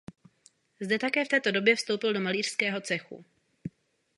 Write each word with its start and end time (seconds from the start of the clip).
Zde 0.79 0.99
také 0.99 1.25
v 1.25 1.27
této 1.27 1.51
době 1.51 1.75
vstoupil 1.75 2.13
do 2.13 2.19
malířského 2.19 2.81
cechu. 2.81 3.25